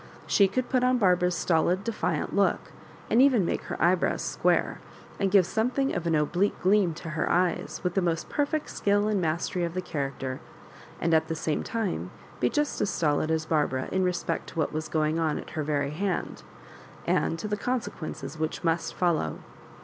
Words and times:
She 0.25 0.47
could 0.47 0.67
put 0.67 0.83
on 0.83 0.97
Barbara's 0.97 1.35
stolid 1.37 1.83
defiant 1.83 2.35
look, 2.35 2.71
and 3.07 3.21
even 3.21 3.45
make 3.45 3.61
her 3.65 3.79
eyebrows 3.79 4.23
square, 4.23 4.79
and 5.19 5.31
g^ve 5.31 5.45
some 5.45 5.69
thing 5.69 5.93
of 5.93 6.07
an 6.07 6.15
oblique 6.15 6.59
gleam 6.63 6.95
to 6.95 7.09
her 7.11 7.29
eyes, 7.31 7.81
with 7.83 7.93
the 7.93 8.01
most 8.01 8.27
perfect 8.27 8.71
skill 8.71 9.07
and 9.07 9.21
mastery 9.21 9.63
of 9.63 9.75
the 9.75 9.79
character, 9.81 10.39
and 10.99 11.13
at 11.13 11.27
the 11.27 11.35
same 11.35 11.61
time 11.61 12.09
be 12.39 12.49
just 12.49 12.81
as 12.81 12.89
stolid 12.89 13.29
as 13.29 13.45
Barbara 13.45 13.89
in 13.91 14.03
respect 14.03 14.47
to 14.49 14.57
what 14.59 14.73
was 14.73 14.89
going 14.89 15.19
on 15.19 15.37
at 15.37 15.51
her 15.51 15.61
very 15.61 15.91
hand, 15.91 16.41
and 17.05 17.37
to 17.37 17.47
the 17.47 17.55
consequences 17.55 18.39
which 18.39 18.63
must 18.63 18.95
follow. 18.95 19.37